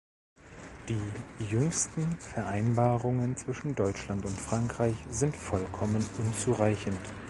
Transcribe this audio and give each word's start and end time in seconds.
Die 0.89 0.97
jüngsten 1.51 2.17
Vereinbarungen 2.17 3.37
zwischen 3.37 3.75
Deutschland 3.75 4.25
und 4.25 4.35
Frankreich 4.35 4.95
sind 5.11 5.35
vollkommen 5.35 6.03
unzureichend. 6.17 6.97